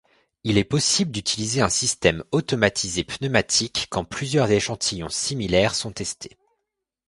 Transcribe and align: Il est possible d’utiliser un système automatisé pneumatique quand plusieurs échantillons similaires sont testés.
Il 0.43 0.57
est 0.57 0.63
possible 0.63 1.11
d’utiliser 1.11 1.61
un 1.61 1.69
système 1.69 2.23
automatisé 2.31 3.03
pneumatique 3.03 3.85
quand 3.91 4.03
plusieurs 4.03 4.49
échantillons 4.49 5.09
similaires 5.09 5.75
sont 5.75 5.91
testés. 5.91 6.39